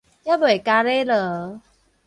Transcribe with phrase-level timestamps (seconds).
[0.23, 1.59] 猶未傀儡囉